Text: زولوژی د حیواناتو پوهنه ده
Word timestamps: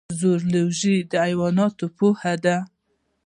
زولوژی 0.19 0.95
د 1.11 1.13
حیواناتو 1.25 1.85
پوهنه 1.97 2.33
ده 2.43 2.57